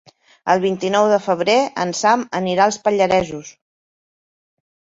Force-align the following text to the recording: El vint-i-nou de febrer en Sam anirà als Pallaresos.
El 0.53 0.61
vint-i-nou 0.61 1.09
de 1.11 1.19
febrer 1.25 1.57
en 1.85 1.93
Sam 2.01 2.25
anirà 2.41 2.67
als 2.67 2.81
Pallaresos. 2.89 3.55